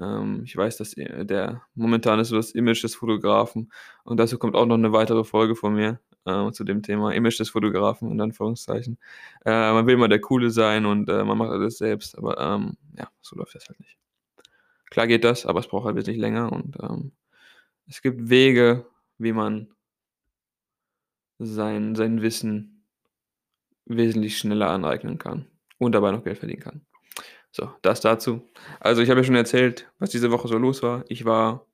Ähm, 0.00 0.42
ich 0.44 0.56
weiß, 0.56 0.78
dass 0.78 0.96
ihr 0.96 1.24
der 1.24 1.62
momentan 1.74 2.20
ist 2.20 2.28
so 2.30 2.36
das 2.36 2.52
Image 2.52 2.84
des 2.84 2.96
Fotografen 2.96 3.72
und 4.04 4.18
dazu 4.18 4.38
kommt 4.38 4.56
auch 4.56 4.66
noch 4.66 4.78
'ne 4.78 4.92
weitere 4.92 5.24
Folge 5.24 5.56
von 5.56 5.74
mir, 5.74 6.00
äh, 6.26 6.50
zu 6.52 6.64
dem 6.64 6.82
Thema 6.82 7.12
Image 7.14 7.38
des 7.40 7.50
Fotografen 7.50 8.10
in 8.10 8.20
Anführungszeichen. 8.20 8.98
Äh, 9.44 9.50
man 9.72 9.86
will 9.86 9.94
immer 9.94 10.08
der 10.08 10.20
Coole 10.20 10.50
sein 10.50 10.86
und, 10.86 11.08
äh, 11.08 11.24
man 11.24 11.38
macht 11.38 11.50
alles 11.50 11.78
selbst, 11.78 12.16
aber, 12.18 12.38
ähm, 12.38 12.76
ja, 12.98 13.08
so 13.20 13.36
läuft 13.36 13.54
das 13.54 13.68
halt 13.68 13.80
nicht. 13.80 13.96
Klar 14.90 15.06
geht 15.06 15.24
das, 15.24 15.46
aber 15.46 15.60
es 15.60 15.68
braucht 15.68 15.86
halt 15.86 15.96
wesentlich 15.96 16.18
länger 16.18 16.52
und, 16.52 16.76
ähm, 16.82 17.12
es 17.88 18.02
gibt 18.02 18.30
Wege, 18.30 18.86
wie 19.18 19.32
man 19.32 19.68
sein 21.38 21.94
sein 21.94 22.22
Wissen 22.22 22.84
wesentlich 23.86 24.38
schneller 24.38 24.70
aneignen 24.70 25.18
kann 25.18 25.46
und 25.78 25.92
dabei 25.92 26.12
noch 26.12 26.24
Geld 26.24 26.38
verdienen 26.38 26.62
kann. 26.62 26.86
So, 27.50 27.70
das 27.82 28.00
dazu. 28.00 28.48
Also, 28.80 29.02
ich 29.02 29.10
habe 29.10 29.20
ja 29.20 29.24
schon 29.24 29.36
erzählt, 29.36 29.90
was 29.98 30.10
diese 30.10 30.30
Woche 30.30 30.48
so 30.48 30.58
los 30.58 30.82
war. 30.82 31.04
Ich 31.08 31.24
war 31.24 31.66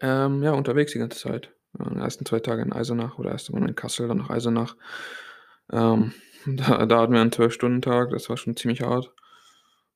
ähm, 0.00 0.42
ja, 0.42 0.52
unterwegs 0.52 0.92
die 0.92 0.98
ganze 0.98 1.18
Zeit. 1.18 1.50
Äh, 1.78 1.94
ersten 1.98 2.26
2 2.26 2.40
Tage 2.40 2.62
in 2.62 2.72
Eisenach 2.72 3.18
oder 3.18 3.30
erst 3.32 3.52
einmal 3.52 3.68
in 3.68 3.74
Kassel, 3.74 4.08
dann 4.08 4.18
nach 4.18 4.30
Eisenach. 4.30 4.76
Ähm, 5.72 6.12
da 6.46 6.86
da 6.86 7.00
hatten 7.00 7.12
wir 7.14 7.20
'n 7.22 7.32
12-Stunden-Tag, 7.32 8.10
das 8.10 8.28
war 8.30 8.36
schon 8.36 8.56
ziemlich 8.56 8.82
hart. 8.82 9.12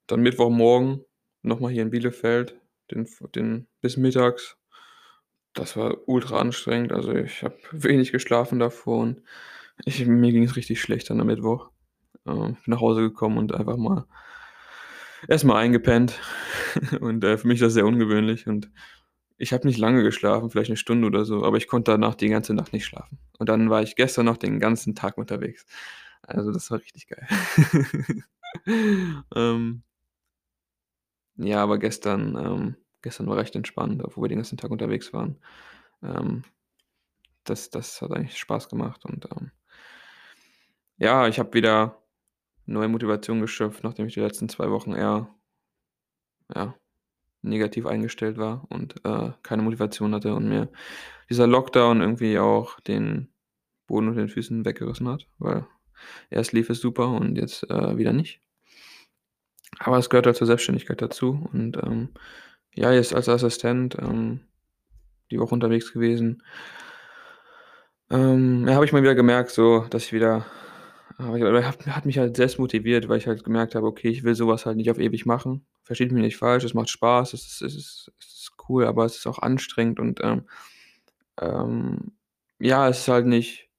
Dann 0.09 0.21
Mittwochmorgen 0.23 1.05
noch 1.43 1.61
mal 1.61 1.73
hier 1.73 1.83
in 1.83 1.91
Bielefeld, 1.91 2.61
den 2.91 3.09
den 3.35 3.69
bis 3.83 3.97
mittags. 3.97 4.59
Das 5.55 5.77
war 5.77 5.97
ultra 6.09 6.39
anstrengend. 6.41 6.93
Also, 6.93 7.13
ich 7.15 7.43
habe 7.43 7.57
wenig 7.73 8.13
geschlafen 8.13 8.59
davor 8.61 8.99
und 9.01 9.23
ich 9.85 10.07
mir 10.07 10.33
ging's 10.33 10.57
richtig 10.57 10.81
schlecht 10.81 11.11
dann 11.11 11.21
am 11.21 11.29
Mittwoch. 11.29 11.71
Ähm, 12.27 12.55
bin 12.55 12.59
nach 12.75 12.81
Hause 12.83 13.03
gekommen 13.03 13.39
und 13.39 13.55
einfach 13.55 13.77
mal 13.79 14.07
erst 15.29 15.45
mal 15.45 15.57
eingepennt 15.59 16.19
und, 17.01 17.25
äh, 17.25 17.39
für 17.39 17.49
mich 17.49 17.61
das 17.61 17.75
sehr 17.75 17.87
ungewöhnlich 17.87 18.47
und 18.47 18.71
ich 19.39 19.53
habe 19.53 19.67
nicht 19.67 19.79
lange 19.79 20.03
geschlafen, 20.03 20.51
vielleicht 20.51 20.71
'ne 20.71 20.77
Stunde 20.77 21.07
oder 21.09 21.25
so, 21.25 21.45
aber 21.45 21.57
ich 21.59 21.69
konnte 21.69 21.93
danach 21.93 22.15
die 22.15 22.29
ganze 22.29 22.55
Nacht 22.55 22.73
nicht 22.73 22.87
schlafen. 22.87 23.19
Und 23.39 23.49
dann 23.49 23.71
war 23.71 23.83
ich 23.83 23.97
gestern 23.97 24.27
noch 24.27 24.37
den 24.39 24.61
ganzen 24.61 24.95
Tag 24.95 25.19
unterwegs. 25.19 25.67
Also, 26.23 26.53
das 26.53 26.71
war 26.71 26.81
richtig 26.81 27.09
geil. 27.09 27.27
Ähm 29.37 29.83
ja, 31.37 31.63
aber 31.63 31.79
gestern 31.79 32.37
ähm, 32.37 32.77
gestern 33.03 33.27
war 33.29 33.37
recht 33.37 33.55
entspannt, 33.57 34.03
obwohl 34.03 34.25
wir 34.25 34.29
den 34.29 34.39
ganzen 34.39 34.57
Tag 34.59 34.71
unterwegs 34.71 35.13
waren. 35.13 35.39
Ähm, 36.03 36.45
das 37.45 37.71
das 37.71 38.03
hat 38.03 38.13
eigentlich 38.13 38.39
Spaß 38.39 38.69
gemacht 38.69 39.05
und, 39.07 39.27
ähm 39.33 39.53
ja, 40.99 41.27
ich 41.29 41.39
habe 41.39 41.53
wieder 41.55 42.03
neue 42.67 42.89
Motivation 42.89 43.41
geschöpft, 43.43 43.85
nachdem 43.85 44.07
ich 44.09 44.15
die 44.15 44.21
letzten 44.21 44.49
2 44.49 44.71
Wochen 44.71 44.93
eher 44.95 45.29
ja, 46.55 46.75
negativ 47.47 47.87
eingestellt 47.87 48.39
war 48.39 48.67
und, 48.71 48.97
äh, 49.05 49.33
keine 49.43 49.63
Motivation 49.63 50.15
hatte 50.15 50.35
und 50.35 50.49
mir 50.49 50.69
dieser 51.31 51.47
Lockdown 51.47 52.01
irgendwie 52.01 52.39
auch 52.39 52.81
den 52.81 53.29
Boden 53.87 54.09
unter 54.09 54.21
den 54.21 54.29
Füßen 54.29 54.65
weggerissen 54.65 55.09
hat, 55.09 55.27
weil 55.39 55.67
erst 56.31 56.53
lief 56.53 56.71
es 56.71 56.81
super 56.81 57.09
und 57.09 57.37
jetzt, 57.37 57.69
äh, 57.71 57.97
wieder 57.97 58.13
nicht. 58.13 58.41
Aber 59.79 59.99
es 59.99 60.11
gehört 60.11 60.27
halt 60.27 60.37
zur 60.37 60.47
Selbstständigkeit 60.47 61.03
dazu 61.03 61.49
und, 61.53 61.77
ähm, 61.79 62.11
ja, 62.75 62.93
jetzt 62.93 63.15
als 63.15 63.29
Assistent, 63.29 63.97
ähm, 64.01 64.41
die 65.31 65.39
Woche 65.39 65.55
unterwegs 65.55 65.93
gewesen. 65.93 66.43
Ähm, 68.11 68.67
ja, 68.69 68.75
habe 68.75 68.85
ich 68.85 68.93
mal 68.93 69.03
wieder 69.03 69.15
gemerkt 69.15 69.51
so, 69.51 69.87
dass 69.91 70.05
ich 70.05 70.13
wieder 70.13 70.47
äh, 71.19 71.63
hat 71.65 71.87
hat 71.87 72.07
mich 72.07 72.19
halt 72.19 72.37
selbst 72.37 72.59
motiviert, 72.59 73.09
weil 73.09 73.19
ich 73.19 73.27
halt 73.27 73.45
gemerkt 73.45 73.75
habe: 73.75 73.87
„Okay, 73.87 74.09
ich 74.09 74.25
will 74.25 74.35
so 74.35 74.49
was 74.49 74.67
halt 74.67 74.77
nicht 74.77 74.91
auf 74.91 74.99
ewig 74.99 75.27
machen.“ 75.27 75.67
Versteht 75.85 76.13
mich 76.13 76.23
nicht 76.23 76.37
falsch, 76.37 76.65
es 76.65 76.75
macht 76.75 76.91
Spaß, 76.91 77.33
es 77.35 77.47
ist 77.47 77.63
es 77.63 77.75
ist 77.77 78.13
es 78.21 78.27
ist 78.27 78.53
cool, 78.69 78.87
aber 78.87 79.05
es 79.05 79.17
ist 79.17 79.27
auch 79.27 79.39
anstrengend 79.41 80.01
und, 80.01 80.21
ähm 80.23 80.45
ähm, 81.41 82.13
ja, 82.59 82.89
es 82.89 83.01
ist 83.01 83.09
halt 83.09 83.27
nicht 83.27 83.71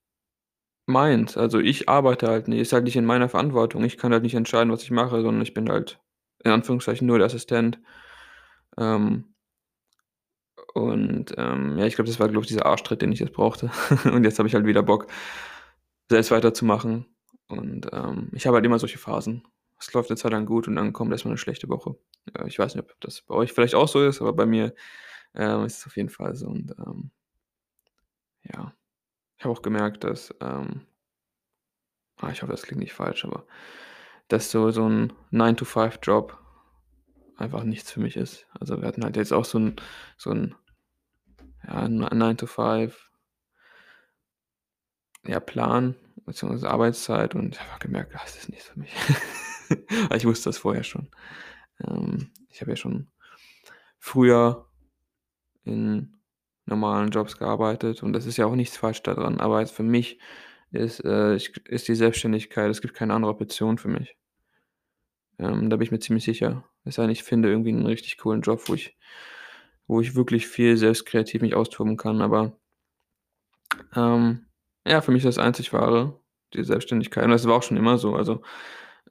meins. 0.87 1.37
Also, 1.37 1.59
ich 1.59 1.89
arbeite 1.89 2.27
halt 2.29 2.47
nicht 2.47 2.59
ist 2.61 2.73
halt 2.73 2.85
nicht 2.85 2.95
in 2.97 3.05
meiner 3.05 3.29
Verantwortung. 3.29 3.83
Ich 3.85 3.97
kann 3.97 4.13
halt 4.13 4.23
nicht 4.23 4.35
entscheiden, 4.35 4.71
was 4.73 4.83
ich 4.83 4.91
mache, 4.91 5.21
sondern 5.21 5.41
ich 5.43 5.53
bin 5.53 5.69
halt 5.69 5.99
in 6.43 6.51
Anführungszeichen 6.51 7.07
nur 7.07 7.19
der 7.19 7.27
Assistent. 7.27 7.79
Ähm 8.77 9.25
und, 10.73 11.33
ähm, 11.37 11.77
ja, 11.77 11.85
ich 11.85 11.95
glaube, 11.95 12.09
das 12.09 12.19
war, 12.19 12.27
glaube 12.29 12.43
ich, 12.43 12.47
dieser 12.49 12.65
Arschtritt, 12.65 13.01
den 13.01 13.11
ich 13.11 13.19
jetzt 13.19 13.33
brauchte. 13.33 13.71
Und 14.05 14.23
jetzt 14.23 14.37
habe 14.39 14.47
ich 14.47 14.55
halt 14.55 14.65
wieder 14.65 14.83
Bock, 14.83 15.07
selbst 16.09 16.31
weiterzumachen. 16.31 17.05
Und, 17.49 17.87
ähm, 17.93 18.29
ich 18.33 18.45
habe 18.45 18.55
halt 18.55 18.65
immer 18.65 18.79
solche 18.79 18.97
Phasen. 18.97 19.43
Es 19.79 19.93
läuft 19.93 20.09
'ne 20.09 20.15
Zeit 20.17 20.31
lang 20.31 20.45
gut 20.45 20.67
und 20.67 20.75
dann 20.75 20.91
kommt 20.93 21.11
erst 21.11 21.25
mal 21.25 21.31
'ne 21.31 21.37
schlechte 21.37 21.69
Woche. 21.69 21.95
Äh, 22.33 22.47
ich 22.47 22.59
weiß 22.59 22.75
nicht, 22.75 22.83
ob 22.83 22.99
das 23.01 23.21
bei 23.21 23.35
euch 23.35 23.53
vielleicht 23.53 23.75
auch 23.75 23.87
so 23.87 24.03
ist, 24.03 24.21
aber 24.21 24.33
bei 24.33 24.45
mir, 24.45 24.73
ähm, 25.35 25.65
ist 25.65 25.79
es 25.79 25.87
auf 25.87 25.95
jeden 25.97 26.09
Fall 26.09 26.35
so 26.35 26.47
und, 26.47 26.75
ähm 26.79 27.11
ja. 28.45 28.73
Ich 29.37 29.45
habe 29.45 29.53
auch 29.55 29.61
gemerkt, 29.63 30.03
dass, 30.05 30.33
ähm 30.41 30.87
ah, 32.21 32.29
ich 32.31 32.41
hoffe, 32.41 32.51
das 32.51 32.63
klingt 32.63 32.79
nicht 32.81 32.93
falsch, 32.93 33.25
aber 33.25 33.45
dass 34.29 34.51
so 34.51 34.71
so 34.71 34.85
'n 34.85 35.13
Nine-to-Five-Job 35.31 36.37
einfach 37.37 37.63
nichts 37.63 37.91
für 37.91 38.01
mich 38.01 38.17
ist. 38.17 38.47
Also, 38.59 38.81
wir 38.81 38.87
hatten 38.87 39.03
halt 39.05 39.17
jetzt 39.17 39.33
auch 39.33 39.45
so 39.45 39.59
'n 39.59 39.75
so 40.17 40.31
'n 40.31 40.55
ja, 41.65 41.85
N 41.85 41.99
Nine-to-Five 42.11 43.09
ja, 45.25 45.39
Plan 45.39 45.95
beziehungsweise 46.27 46.69
Arbeitszeit 46.71 47.35
und 47.35 47.55
ich 47.55 47.61
habe 47.61 47.79
gemerkt, 47.79 48.15
ah, 48.15 48.21
das 48.23 48.37
ist 48.37 48.49
nichts 48.49 48.67
für 48.67 48.79
mich. 48.79 48.93
Ich 50.15 50.25
wusste 50.25 50.49
das 50.49 50.57
vorher 50.59 50.85
schon. 50.85 51.09
Ähm, 51.87 52.31
ich 52.49 52.61
habe 52.61 52.71
ja 52.71 52.77
schon 52.77 53.09
früher 53.99 54.67
in 55.65 56.15
normalen 56.65 57.11
Jobs 57.11 57.37
gearbeitet 57.37 58.03
und 58.03 58.13
das 58.13 58.25
ist 58.25 58.37
ja 58.37 58.45
auch 58.47 58.55
nichts 58.55 58.77
falsch 58.77 59.03
da 59.03 59.13
dran. 59.15 59.39
Aber 59.41 59.61
jetzt 59.61 59.73
für 59.73 59.83
mich 59.83 60.19
ist, 60.71 61.03
äh 61.05 61.35
ich 61.35 61.57
ist 61.67 61.87
die 61.89 61.95
Selbstständigkeit 61.95 62.69
es 62.71 62.81
gibt 62.81 62.93
keine 62.95 63.13
andere 63.15 63.31
Option 63.31 63.77
für 63.77 63.89
mich. 63.89 64.15
Ähm, 65.39 65.69
da 65.69 65.77
bin 65.77 65.83
ich 65.83 65.91
mir 65.91 65.99
ziemlich 65.99 66.23
sicher. 66.25 66.63
Es 66.83 66.95
sei 66.95 67.03
denn, 67.03 67.11
ich 67.11 67.23
finde 67.23 67.49
irgendwie 67.49 67.71
'n 67.71 67.85
richtig 67.85 68.17
coolen 68.17 68.41
Job, 68.41 68.61
wo 68.67 68.73
ich 68.73 68.95
wo 69.87 70.01
ich 70.01 70.15
wirklich 70.15 70.47
viel 70.47 70.77
selbst 70.77 71.05
kreativ 71.05 71.41
mich 71.41 71.55
austoben 71.55 71.97
kann, 71.97 72.21
aber 72.21 72.57
ähm, 73.95 74.46
ja, 74.87 75.01
für 75.01 75.11
mich 75.11 75.23
das 75.23 75.37
Einzig 75.37 75.73
Wahre, 75.73 76.19
die 76.53 76.63
Selbstständigkeit. 76.63 77.25
Und 77.25 77.31
das 77.31 77.45
war 77.47 77.55
auch 77.55 77.63
schon 77.63 77.77
immer 77.77 77.97
so, 77.97 78.15
also, 78.15 78.41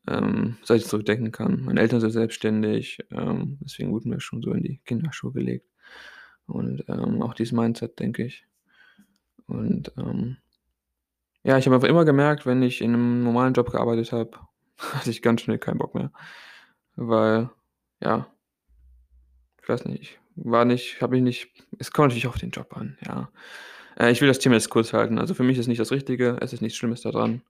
ähm, 0.09 0.59
seit 0.65 0.81
ich 0.81 0.87
zurückdenken 0.89 1.33
kann. 1.33 1.63
Meine 1.65 1.81
Eltern 1.81 2.01
sind 2.01 2.13
selbstständig, 2.13 3.01
ähm, 3.11 3.59
deswegen 3.63 3.93
wurden 3.93 4.13
wir 4.13 4.21
schon 4.21 4.43
so 4.43 4.53
in 4.53 4.63
die 4.63 4.81
Kinderschuhe 4.85 5.33
gelegt. 5.33 5.69
Und, 6.47 6.85
ähm, 6.89 7.23
auch 7.23 7.35
dieses 7.35 7.53
Mindset, 7.53 7.99
denke 8.01 8.25
ich. 8.25 8.47
Und, 9.49 9.93
ähm 9.99 10.39
ja, 11.45 11.59
ich 11.59 11.67
habe 11.67 11.77
einfach 11.77 11.89
immer 11.89 12.05
gemerkt, 12.05 12.47
wenn 12.47 12.63
ich 12.63 12.81
in 12.81 12.93
'nem 12.93 13.23
normalen 13.23 13.55
Job 13.55 13.71
gearbeitet 13.71 14.13
habe, 14.13 14.31
hatte 14.79 15.11
ich 15.11 15.23
ganz 15.23 15.43
schnell 15.43 15.59
keinen 15.59 15.79
Bock 15.79 15.95
mehr, 15.95 16.13
weil, 16.97 17.51
ja 18.03 18.29
ich 19.63 19.69
weiß 19.69 19.85
nicht, 19.87 20.03
ich 20.03 20.19
war 20.45 20.65
nicht 20.65 21.01
habe 21.01 21.15
mich 21.17 21.23
nicht 21.23 21.51
es 21.79 21.91
kommt 21.91 22.09
natürlich 22.09 22.27
auf 22.27 22.39
den 22.39 22.51
Job 22.51 22.77
an, 22.77 22.97
ja. 23.07 23.31
Äh, 23.99 24.13
ich 24.13 24.21
will 24.21 24.29
das 24.29 24.39
Thema 24.39 24.55
jetzt 24.55 24.71
kurz 24.71 24.93
halten. 24.93 25.19
Also, 25.19 25.35
für 25.35 25.43
mich 25.43 25.59
ist 25.59 25.67
nicht 25.67 25.81
das 25.81 25.93
Richtige, 25.93 26.39
es 26.41 26.53
ist 26.53 26.63
nichts 26.63 26.79
Schlimmes 26.79 27.03
da 27.03 27.11
dran. 27.11 27.43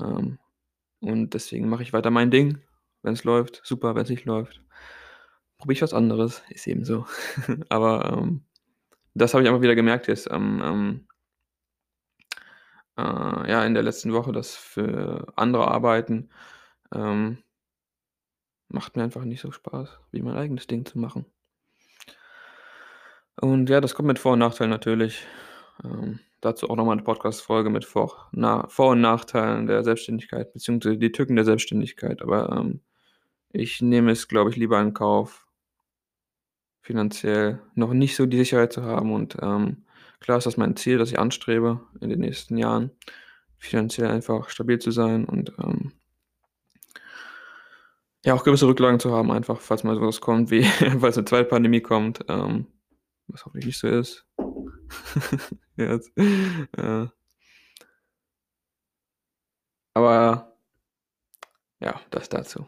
Ähm, 0.00 0.38
und 1.00 1.34
deswegen 1.34 1.68
mache 1.68 1.82
ich 1.82 1.92
weiter 1.92 2.10
mein 2.10 2.30
Ding. 2.30 2.60
Wenn's 3.02 3.24
läuft, 3.24 3.60
super, 3.64 3.94
wenn's 3.94 4.10
nicht 4.10 4.24
läuft, 4.24 4.62
probiere 5.58 5.74
ich 5.74 5.82
was 5.82 5.94
anderes, 5.94 6.42
ist 6.50 6.66
eben 6.66 6.84
so. 6.84 7.06
Aber, 7.68 8.18
ähm, 8.18 8.44
das 9.14 9.34
habe 9.34 9.42
ich 9.42 9.48
einfach 9.48 9.62
wieder 9.62 9.74
gemerkt 9.74 10.08
jetzt 10.08 10.30
am 10.30 11.06
äh, 12.96 13.02
ja, 13.50 13.64
in 13.64 13.74
der 13.74 13.82
letzten 13.82 14.12
Woche, 14.12 14.32
dass 14.32 14.54
für 14.56 15.26
andere 15.36 15.68
Arbeiten, 15.68 16.30
ähm 16.94 17.38
macht 18.68 18.96
mir 18.96 19.02
einfach 19.02 19.24
nicht 19.24 19.40
so 19.40 19.50
Spaß, 19.50 19.98
wie 20.12 20.22
mein 20.22 20.36
eigenes 20.36 20.66
Ding 20.66 20.84
zu 20.84 20.98
machen. 20.98 21.26
Und 23.40 23.70
ja, 23.70 23.80
das 23.80 23.94
kommt 23.94 24.08
mit 24.08 24.18
Vor 24.18 24.32
und 24.32 24.40
Nachteilen 24.40 24.70
natürlich. 24.70 25.26
Ähm, 25.84 26.20
dazu 26.40 26.68
auch 26.70 26.76
noch 26.76 26.84
mal 26.84 26.96
'ne 26.96 27.02
Podcast-Folge 27.02 27.70
mit 27.70 27.84
Vor 27.84 28.28
Na 28.32 28.66
Vor 28.68 28.90
und 28.92 29.00
Nachteilen 29.00 29.66
der 29.66 29.84
Selbstständigkeit 29.84 30.52
beziehungsweise 30.52 30.98
die 30.98 31.12
Tücken 31.12 31.36
der 31.36 31.44
Selbstständigkeit. 31.44 32.22
Aber, 32.22 32.50
ähm, 32.56 32.80
ich 33.52 33.82
nehme 33.82 34.12
es, 34.12 34.28
glaube 34.28 34.50
ich, 34.50 34.56
lieber 34.56 34.80
in 34.80 34.94
Kauf 34.94 35.46
finanziell 36.84 37.60
noch 37.74 37.92
nicht 37.92 38.16
so 38.16 38.26
die 38.26 38.36
Sicherheit 38.38 38.72
zu 38.72 38.82
haben 38.82 39.12
und, 39.12 39.36
ähm, 39.42 39.84
klar 40.20 40.38
ist 40.38 40.44
das 40.46 40.56
mein 40.56 40.76
Ziel, 40.76 40.98
das 40.98 41.10
ich 41.10 41.18
anstrebe 41.18 41.80
in 42.00 42.08
den 42.08 42.20
nächsten 42.20 42.56
Jahren, 42.56 42.90
finanziell 43.58 44.08
einfach 44.10 44.48
stabil 44.50 44.78
zu 44.78 44.90
sein 44.90 45.24
und, 45.24 45.52
ähm 45.58 45.92
ja, 48.24 48.34
auch 48.34 48.42
gewisse 48.44 48.66
Rücklagen 48.66 48.98
zu 48.98 49.12
haben, 49.12 49.30
einfach, 49.30 49.60
falls 49.60 49.84
mal 49.84 49.94
so 49.94 50.00
was 50.02 50.20
kommt 50.20 50.50
wie 50.50 50.64
falls 51.00 51.16
'ne 51.16 51.24
zweite 51.24 51.48
Pandemie 51.48 51.80
kommt, 51.80 52.24
ähm, 52.28 52.66
was 53.28 53.44
hoffentlich 53.44 53.66
nicht 53.66 53.78
so 53.78 53.86
ist. 53.88 54.24
Äh 56.76 57.08
Aber 59.96 60.52
ja, 61.80 62.00
das 62.10 62.28
dazu. 62.28 62.66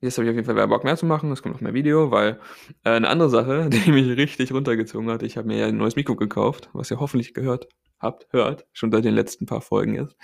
Jetzt 0.00 0.18
habe 0.18 0.26
ich 0.26 0.30
auf 0.30 0.36
jeden 0.36 0.46
Fall 0.46 0.54
mehr 0.56 0.68
Bock 0.68 0.84
mehr 0.84 0.96
zu 0.96 1.06
machen. 1.06 1.32
Es 1.32 1.42
kommt 1.42 1.54
noch 1.56 1.60
mehr 1.62 1.74
Video, 1.74 2.10
weil 2.10 2.40
äh, 2.84 2.98
'ne 3.00 3.08
andere 3.08 3.30
Sache, 3.30 3.68
die 3.70 3.92
mich 3.92 4.16
richtig 4.18 4.52
runtergezogen 4.52 5.10
hat 5.10 5.22
ich 5.24 5.36
habe 5.36 5.48
mir 5.48 5.58
ja 5.58 5.66
'n 5.68 5.76
neues 5.78 5.96
Mikro 5.96 6.16
gekauft, 6.16 6.70
was 6.74 6.90
ihr 6.90 7.00
hoffentlich 7.00 7.34
gehört 7.34 7.68
habt 8.00 8.26
hört, 8.32 8.66
schon 8.72 8.92
seit 8.92 9.04
den 9.04 9.14
letzten 9.14 9.46
paar 9.46 9.60
Folgen 9.62 9.94
jetzt. 9.94 10.16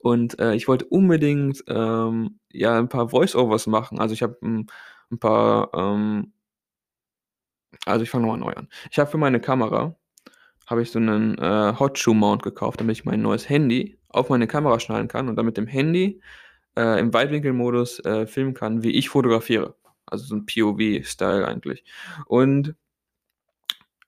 Und, 0.00 0.38
äh, 0.40 0.54
ich 0.54 0.68
wollte 0.68 0.84
unbedingt, 0.86 1.64
ähm, 1.68 2.40
ja, 2.52 2.78
'n 2.78 2.88
paar 2.90 3.08
Voice-overs 3.10 3.66
machen. 3.68 4.00
Also, 4.00 4.14
ich 4.14 4.22
habe 4.22 4.36
'n 4.42 4.66
'n 5.12 5.18
paar, 5.20 5.70
ähm 5.74 6.32
also, 7.86 8.02
ich 8.04 8.10
fange 8.10 8.26
noch 8.26 8.32
mal 8.32 8.38
neu 8.38 8.52
an. 8.54 8.68
Ich 8.90 8.98
habe 8.98 9.10
für 9.10 9.18
meine 9.18 9.40
Kamera 9.40 9.96
habe 10.66 10.82
ich 10.82 10.90
so 10.90 10.98
'nen, 11.00 11.38
äh, 11.38 11.74
Hot 11.78 11.98
Shoe 11.98 12.14
Mount 12.14 12.42
gekauft, 12.42 12.80
damit 12.80 12.96
ich 12.98 13.04
mein 13.04 13.22
neues 13.22 13.48
Handy 13.48 13.98
auf 14.08 14.28
meine 14.30 14.46
Kamera 14.46 14.80
schnallen 14.80 15.08
kann 15.08 15.28
und 15.28 15.36
dann 15.36 15.46
mit 15.46 15.56
dem 15.56 15.66
Handy, 15.66 16.20
äh, 16.76 17.00
im 17.00 17.14
Weitwinkelmodus, 17.14 18.00
äh, 18.06 18.26
filmen 18.26 18.54
kann, 18.54 18.82
wie 18.84 18.92
ich 18.92 19.08
fotografiere. 19.10 19.76
Also, 20.06 20.26
so 20.26 20.36
'n 20.36 20.46
POV-Style 20.46 21.46
eigentlich. 21.48 21.84
Und 22.26 22.76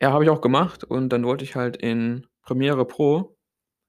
ja, 0.01 0.13
habe 0.13 0.25
ich 0.25 0.31
auch 0.31 0.41
gemacht 0.41 0.85
und 0.85 1.09
dann 1.11 1.25
wollte 1.25 1.45
ich 1.45 1.55
halt 1.57 1.77
in 1.77 2.27
Premiere 2.43 2.85
Pro, 2.85 3.37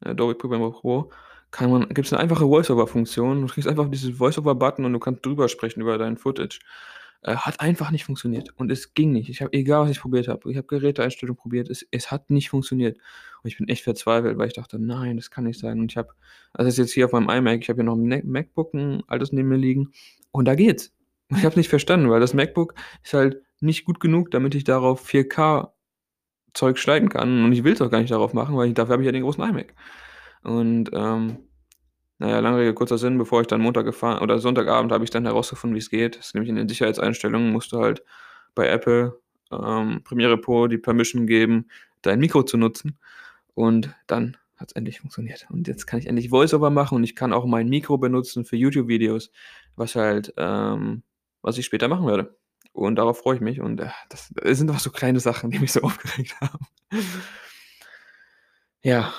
Adobe 0.02 0.36
Premiere 0.36 0.72
Pro, 0.72 1.12
kann 1.52 1.72
man 1.72 1.90
gibt's 1.90 2.12
'ne 2.12 2.20
einfache 2.20 2.46
Voice-over-Funktion. 2.48 3.42
Du 3.42 3.48
kriegst 3.48 3.68
einfach 3.70 3.90
diesen 3.90 4.16
Voice-over-Button 4.16 4.86
und 4.86 4.94
du 4.94 5.00
kannst 5.00 5.26
drüber 5.26 5.50
sprechen 5.50 5.82
über 5.82 5.98
dein 5.98 6.18
Footage. 6.18 6.60
Äh, 7.26 7.36
hat 7.38 7.62
einfach 7.62 7.92
nicht 7.92 8.06
funktioniert 8.06 8.52
und 8.58 8.72
es 8.72 8.96
ging 8.96 9.12
nicht. 9.14 9.30
Ich 9.30 9.42
habe 9.44 9.54
egal, 9.54 9.84
was 9.86 9.92
ich 9.92 10.02
probiert 10.02 10.30
habe 10.30 10.52
ich 10.52 10.58
habe 10.58 10.68
Geräteeinstellungen 10.68 11.38
probiert, 11.38 11.70
es 11.72 11.88
es 11.92 12.12
hat 12.12 12.30
nicht 12.32 12.50
funktioniert. 12.52 12.98
Und 13.44 13.50
ich 13.50 13.58
bin 13.60 13.70
echt 13.70 13.84
verzweifelt, 13.86 14.38
weil 14.40 14.48
ich 14.50 14.54
dachte: 14.56 14.80
„Nein, 14.80 15.18
das 15.18 15.32
kann 15.32 15.46
nicht 15.46 15.60
sein.“ 15.60 15.80
Und 15.82 15.92
ich 15.94 15.98
habe 15.98 16.10
also, 16.54 16.70
ist 16.70 16.78
jetzt 16.80 16.94
hier 16.94 17.06
auf 17.08 17.14
meinem 17.14 17.30
iMac 17.30 17.62
ich 17.64 17.70
habe 17.70 17.78
hier 17.80 17.86
noch 17.86 17.96
'n 17.98 18.08
Ne 18.10 18.24
MacBook 18.26 18.74
'n 18.76 19.04
altes 19.08 19.34
neben 19.34 19.50
mir 19.50 19.58
liegen 19.58 19.92
und 20.32 20.46
da 20.48 20.56
geht's. 20.56 20.94
Ich 21.32 21.40
habe 21.40 21.50
es 21.50 21.58
nicht 21.58 21.70
verstanden, 21.70 22.10
weil 22.12 22.22
das 22.22 22.34
MacBook 22.36 22.76
ist 23.04 23.14
halt 23.16 23.38
nicht 23.62 23.86
gut 23.86 24.00
genug, 24.02 24.32
damit 24.32 24.56
ich 24.56 24.64
darauf 24.66 25.02
4K 25.02 25.74
Zeug 26.56 26.80
schneiden 26.80 27.10
kann 27.10 27.44
und 27.46 27.54
ich 27.54 27.64
will's 27.66 27.82
auch 27.82 27.92
gar 27.92 28.00
nicht 28.02 28.12
darauf 28.12 28.34
machen, 28.34 28.58
weil 28.58 28.70
ich 28.70 28.76
dafür 28.76 28.94
habe 28.94 29.04
ich 29.04 29.08
ja 29.08 29.14
den 29.14 29.24
großen 29.24 29.44
iMac. 29.44 29.76
Und, 30.44 30.92
ähm, 30.94 31.40
na 32.18 32.30
ja, 32.30 32.40
lange 32.40 32.60
Rede, 32.60 32.74
kurzer 32.74 32.98
Sinn, 32.98 33.18
bevor 33.18 33.42
ich 33.42 33.48
dann 33.48 33.62
Montag 33.62 33.86
gefahren 33.86 34.22
oder 34.22 34.40
Sonntagabend 34.40 34.92
habe 34.92 35.04
ich 35.04 35.10
dann 35.10 35.26
herausgefunden, 35.26 35.76
wie's 35.76 35.90
geht. 35.90 36.18
Das 36.18 36.28
ist 36.28 36.34
nämlich 36.36 36.50
in 36.50 36.56
den 36.56 36.70
Sicherheitseinstellungen 36.70 37.52
musst 37.52 37.72
du 37.72 37.80
halt 37.80 38.04
bei 38.56 38.68
Apple, 38.68 39.20
ähm, 39.52 40.02
Premiere 40.04 40.38
Pro 40.38 40.68
die 40.68 40.78
Permission 40.78 41.28
geben, 41.28 41.68
dein 42.02 42.20
Mikro 42.20 42.44
zu 42.44 42.58
nutzen 42.58 42.98
und 43.54 43.94
dann 44.08 44.38
hat's 44.56 44.74
endlich 44.74 45.02
funktioniert. 45.02 45.48
Und 45.50 45.68
jetzt 45.68 45.86
kann 45.86 46.00
ich 46.00 46.08
endlich 46.08 46.30
Voice-over 46.30 46.70
machen 46.70 46.96
und 46.96 47.04
ich 47.04 47.16
kann 47.16 47.34
auch 47.34 47.46
mein 47.46 47.68
Mikro 47.68 47.98
benutzen 47.98 48.46
für 48.46 48.56
YouTube-Videos, 48.56 49.32
was 49.76 49.96
halt 49.96 50.34
ähm, 50.38 51.04
was 51.42 51.58
ich 51.58 51.66
später 51.66 51.88
machen 51.88 52.08
werde. 52.08 52.36
Und 52.74 52.96
darauf 52.96 53.20
freue 53.20 53.36
ich 53.36 53.42
mich 53.42 53.62
und, 53.62 53.80
äh, 53.80 53.90
das 54.10 54.34
das 54.36 54.58
sind 54.58 54.72
auch 54.72 54.80
so 54.80 54.90
kleine 54.90 55.20
Sachen, 55.20 55.52
die 55.52 55.60
mich 55.60 55.72
so 55.74 55.82
aufgeregt 55.84 56.36
haben. 56.42 56.66
Ja, 58.84 59.14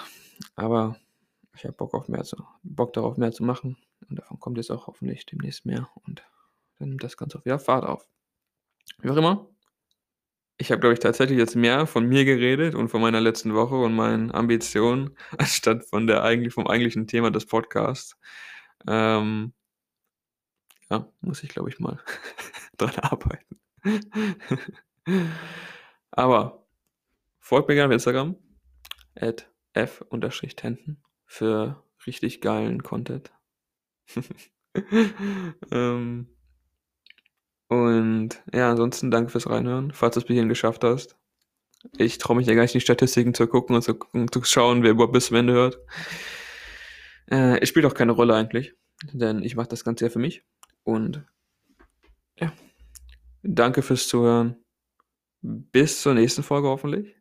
aber 0.54 0.96
ich 1.56 1.64
habe 1.64 1.74
Bock 1.74 1.94
auf 1.94 2.08
mehr 2.08 2.24
so 2.24 2.36
Bock 2.62 2.92
darauf, 2.92 3.16
mehr 3.16 3.32
zu 3.32 3.44
machen 3.44 3.76
und 4.08 4.18
davon 4.18 4.38
kommt 4.38 4.58
jetzt 4.58 4.70
auch 4.70 4.86
hoffentlich 4.86 5.26
demnächst 5.26 5.66
mehr 5.66 5.88
und 6.04 6.24
dann 6.78 6.90
nimmt 6.90 7.04
das 7.04 7.16
Ganze 7.16 7.38
auch 7.38 7.44
wieder 7.44 7.58
Fahrt 7.58 7.84
auf. 7.84 8.08
Wie 9.00 9.10
auch 9.10 9.16
immer 9.16 9.48
ich 10.58 10.70
habe, 10.70 10.80
glaube 10.80 10.94
ich, 10.94 11.00
tatsächlich 11.00 11.38
jetzt 11.38 11.54
mehr 11.54 11.86
von 11.86 12.06
mir 12.06 12.24
geredet 12.24 12.74
und 12.74 12.88
von 12.88 13.00
meiner 13.00 13.20
letzten 13.20 13.54
Woche 13.54 13.76
und 13.76 13.94
meinen 13.94 14.32
Ambitionen, 14.32 15.16
anstatt 15.38 15.84
von 15.84 16.06
der 16.06 16.22
eigentlich 16.22 16.54
vom 16.54 16.66
eigentlichen 16.66 17.06
Thema 17.06 17.30
des 17.30 17.46
Podcasts. 17.46 18.16
Ähm 18.88 19.52
ja, 20.90 21.10
muss 21.20 21.42
ich, 21.42 21.50
glaube 21.50 21.68
ich, 21.68 21.78
mal 21.78 21.98
dran 22.78 22.94
arbeiten. 23.00 23.60
Aber 26.10 26.66
folgt 27.40 27.68
mir 27.68 27.74
gerne 27.74 27.88
auf 27.88 27.94
Instagram 27.94 28.36
@f_tenten 29.74 30.96
für 31.26 31.82
richtig 32.06 32.40
geilen 32.40 32.82
Content. 32.82 33.32
Ähm 35.70 36.28
und 37.68 38.42
ja, 38.52 38.70
ansonsten 38.70 39.10
danke 39.10 39.30
fürs 39.30 39.48
Reinhören, 39.48 39.92
falls 39.92 40.14
du's 40.14 40.24
bis 40.24 40.34
hierhin 40.34 40.48
geschafft 40.48 40.84
hast. 40.84 41.16
Ich 41.98 42.18
traue 42.18 42.36
mich 42.36 42.46
ja 42.46 42.54
gar 42.54 42.62
nicht, 42.62 42.74
die 42.74 42.80
Statistiken 42.80 43.34
zu 43.34 43.46
gucken 43.46 43.74
und 43.74 43.82
zu 43.82 43.94
zu 44.30 44.44
schauen, 44.44 44.82
wer 44.82 44.90
überhaupt 44.90 45.12
bis 45.12 45.26
zum 45.26 45.36
Ende 45.36 45.54
hört. 45.54 45.78
Äh, 47.30 47.60
es 47.60 47.68
spielt 47.68 47.86
auch 47.86 47.94
keine 47.94 48.12
Rolle 48.12 48.34
eigentlich, 48.34 48.74
denn 49.12 49.42
ich 49.42 49.56
mache 49.56 49.68
das 49.68 49.84
Ganze 49.84 50.04
ja 50.04 50.10
für 50.10 50.18
mich 50.18 50.44
und 50.84 51.24
ja, 52.38 52.52
danke 53.42 53.82
fürs 53.82 54.08
Zuhören. 54.08 54.56
Bis 55.42 56.02
zur 56.02 56.14
nächsten 56.14 56.42
Folge 56.42 56.68
hoffentlich 56.68 57.16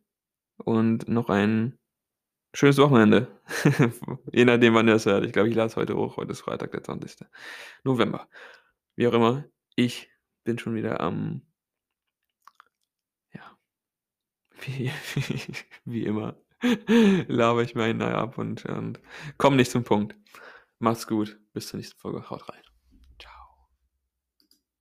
und 0.57 1.07
noch 1.07 1.29
ein 1.29 1.77
schönes 2.55 2.77
Wochenende. 2.77 3.27
Je 4.31 4.45
nachdem, 4.45 4.73
wann 4.73 4.87
ihr 4.87 4.95
es 4.95 5.05
hört. 5.05 5.25
Ich 5.25 5.33
glaube, 5.33 5.49
ich 5.49 5.55
lade 5.55 5.67
es 5.67 5.75
heute 5.75 5.95
hoch. 5.95 6.17
Heute 6.17 6.31
ist 6.31 6.41
Freitag, 6.41 6.71
der 6.71 6.83
20. 6.83 7.27
November. 7.83 8.29
Wie 8.95 9.07
auch 9.07 9.13
immer, 9.13 9.45
ich 9.75 10.09
bin 10.43 10.57
schon 10.57 10.75
wieder 10.75 11.01
am 11.01 11.41
ja, 13.33 13.43
wie 14.61 14.91
wie 15.85 16.05
immer 16.05 16.37
labere 17.27 17.63
ich 17.63 17.75
mir 17.75 17.83
einen 17.83 18.01
ab 18.01 18.37
und 18.37 18.65
und 18.65 18.99
komme 19.37 19.57
nicht 19.57 19.71
zum 19.71 19.83
Punkt. 19.83 20.15
Macht's 20.79 21.07
gut, 21.07 21.39
bis 21.53 21.67
zur 21.67 21.77
nächsten 21.77 21.99
Folge. 21.99 22.29
Haut 22.29 22.49
rein. 22.49 22.74